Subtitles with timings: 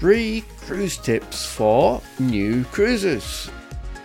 [0.00, 3.50] three cruise tips for new cruisers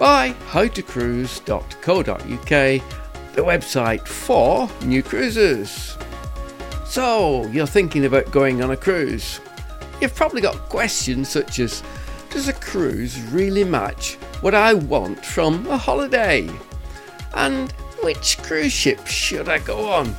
[0.00, 5.96] by howtocruise.co.uk, the website for new cruisers.
[6.86, 9.38] So, you're thinking about going on a cruise.
[10.00, 11.84] You've probably got questions such as
[12.30, 16.50] Does a cruise really match what I want from a holiday?
[17.34, 17.70] And
[18.02, 20.16] which cruise ship should I go on?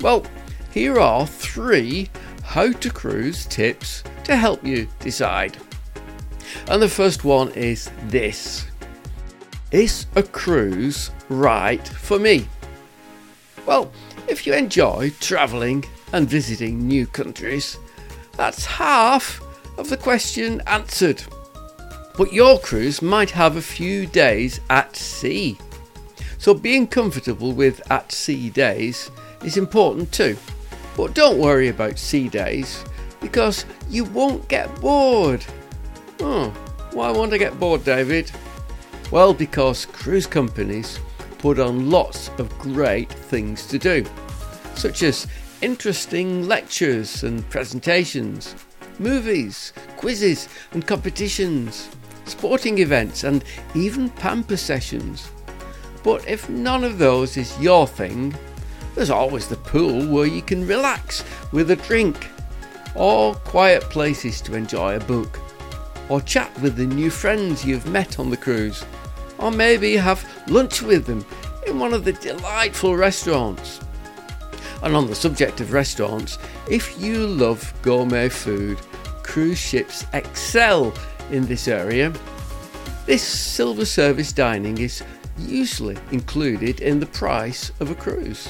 [0.00, 0.24] Well,
[0.70, 2.08] here are three
[2.44, 5.56] how to cruise tips to help you decide.
[6.68, 8.66] And the first one is this
[9.70, 12.48] Is a cruise right for me?
[13.66, 13.92] Well,
[14.28, 17.78] if you enjoy travelling and visiting new countries,
[18.36, 19.40] that's half
[19.78, 21.22] of the question answered.
[22.18, 25.56] But your cruise might have a few days at sea.
[26.38, 29.10] So being comfortable with at sea days
[29.44, 30.36] is important too.
[30.96, 32.84] But don't worry about sea days
[33.26, 35.44] because you won't get bored.
[36.20, 36.50] Oh,
[36.92, 38.30] why won't I get bored, David?
[39.10, 41.00] Well, because cruise companies
[41.38, 44.06] put on lots of great things to do,
[44.76, 45.26] such as
[45.60, 48.54] interesting lectures and presentations,
[49.00, 51.88] movies, quizzes and competitions,
[52.26, 53.42] sporting events, and
[53.74, 55.32] even pamper sessions.
[56.04, 58.36] But if none of those is your thing,
[58.94, 62.28] there's always the pool where you can relax with a drink,
[62.96, 65.38] or quiet places to enjoy a book,
[66.08, 68.84] or chat with the new friends you've met on the cruise,
[69.38, 71.24] or maybe have lunch with them
[71.66, 73.80] in one of the delightful restaurants.
[74.82, 76.38] And on the subject of restaurants,
[76.70, 78.78] if you love gourmet food,
[79.22, 80.94] cruise ships excel
[81.30, 82.12] in this area.
[83.04, 85.02] This silver service dining is
[85.38, 88.48] usually included in the price of a cruise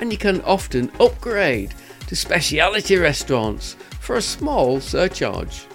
[0.00, 1.74] and you can often upgrade
[2.06, 5.66] to specialty restaurants for a small surcharge,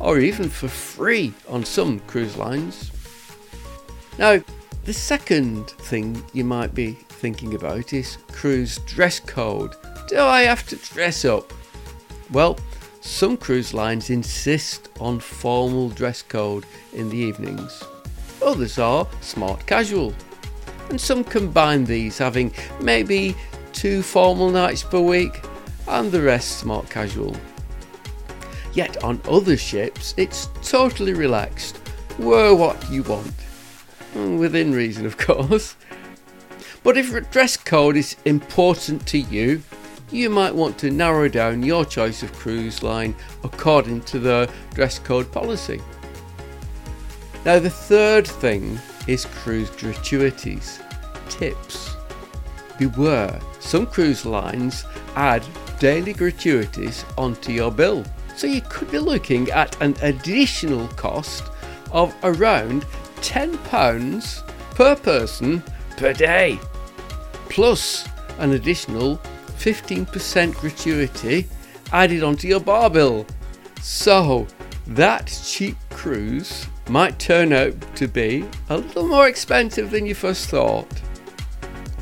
[0.00, 2.90] or even for free on some cruise lines.
[4.18, 4.42] Now,
[4.84, 9.74] the second thing you might be thinking about is cruise dress code.
[10.08, 11.52] Do I have to dress up?
[12.30, 12.58] Well,
[13.00, 17.82] some cruise lines insist on formal dress code in the evenings.
[18.44, 20.14] Others are smart casual.
[20.88, 23.36] And some combine these, having maybe
[23.72, 25.40] two formal nights per week,
[25.90, 27.36] and the rest smart casual.
[28.72, 31.80] Yet on other ships, it's totally relaxed.
[32.18, 33.34] Wear what you want.
[34.14, 35.76] Mm, within reason, of course.
[36.82, 39.62] But if a dress code is important to you,
[40.10, 43.14] you might want to narrow down your choice of cruise line
[43.44, 45.80] according to the dress code policy.
[47.44, 50.80] Now, the third thing is cruise gratuities,
[51.28, 51.89] tips.
[52.80, 55.44] Beware some cruise lines add
[55.78, 61.44] daily gratuities onto your bill, so you could be looking at an additional cost
[61.92, 62.86] of around
[63.16, 65.62] £10 per person
[65.98, 66.58] per day,
[67.50, 68.08] plus
[68.38, 69.18] an additional
[69.58, 71.46] 15% gratuity
[71.92, 73.26] added onto your bar bill.
[73.82, 74.46] So,
[74.86, 80.48] that cheap cruise might turn out to be a little more expensive than you first
[80.48, 80.88] thought.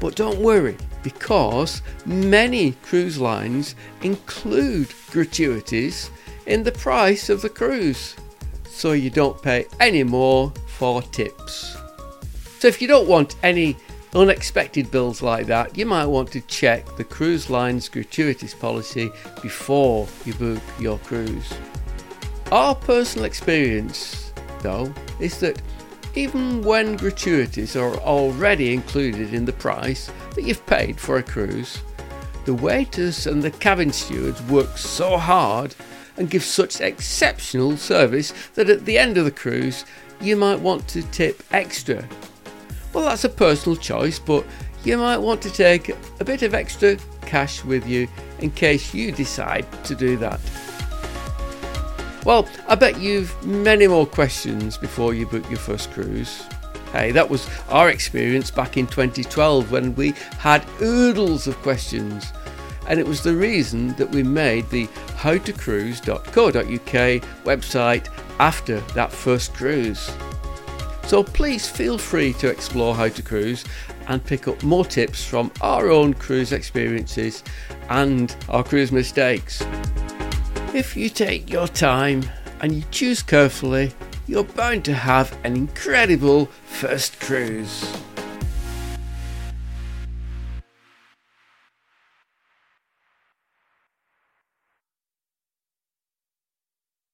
[0.00, 6.10] But don't worry, because many cruise lines include gratuities
[6.47, 8.16] in the price of the cruise,
[8.64, 11.76] so you don't pay any more for tips.
[12.59, 13.76] So, if you don't want any
[14.14, 19.10] unexpected bills like that, you might want to check the cruise line's gratuities policy
[19.42, 21.53] before you book your cruise.
[22.50, 25.60] Our personal experience, though, is that
[26.15, 31.79] even when gratuities are already included in the price that you've paid for a cruise.
[32.45, 35.75] The waiters and the cabin stewards work so hard
[36.17, 39.85] and give such exceptional service that at the end of the cruise
[40.21, 42.05] you might want to tip extra.
[42.93, 44.45] Well, that's a personal choice, but
[44.85, 45.91] you might want to take
[46.21, 48.09] a bit of extra cash with you
[48.41, 50.41] in case you decide to do that.
[52.28, 56.42] Well, I bet you've many more questions before you book your first cruise.
[56.92, 62.30] Hey, that was our experience back in 2012 when we had oodles of questions.
[62.86, 68.09] And it was the reason that we made the howtocruise.co.uk website
[68.39, 70.10] after that first cruise.
[71.04, 73.65] So please feel free to explore how to cruise
[74.07, 77.42] and pick up more tips from our own cruise experiences
[77.89, 79.65] and our cruise mistakes.
[80.74, 82.24] If you take your time
[82.60, 83.92] and you choose carefully,
[84.26, 87.91] you're bound to have an incredible first cruise.